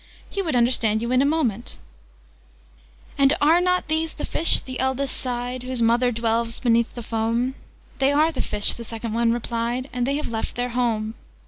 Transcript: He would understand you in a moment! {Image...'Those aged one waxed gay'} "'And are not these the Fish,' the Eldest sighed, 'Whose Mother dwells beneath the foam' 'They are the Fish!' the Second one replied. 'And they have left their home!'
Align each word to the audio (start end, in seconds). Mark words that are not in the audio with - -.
He 0.27 0.41
would 0.41 0.55
understand 0.55 1.03
you 1.03 1.11
in 1.11 1.21
a 1.21 1.25
moment! 1.27 1.77
{Image...'Those 3.19 3.25
aged 3.25 3.29
one 3.29 3.29
waxed 3.29 3.29
gay'} 3.29 3.47
"'And 3.51 3.51
are 3.51 3.61
not 3.61 3.87
these 3.87 4.13
the 4.15 4.25
Fish,' 4.25 4.59
the 4.61 4.79
Eldest 4.79 5.15
sighed, 5.15 5.61
'Whose 5.61 5.81
Mother 5.83 6.11
dwells 6.11 6.59
beneath 6.59 6.95
the 6.95 7.03
foam' 7.03 7.53
'They 7.99 8.11
are 8.11 8.31
the 8.31 8.41
Fish!' 8.41 8.73
the 8.73 8.83
Second 8.83 9.13
one 9.13 9.31
replied. 9.31 9.91
'And 9.93 10.07
they 10.07 10.15
have 10.15 10.29
left 10.31 10.55
their 10.55 10.69
home!' 10.69 11.13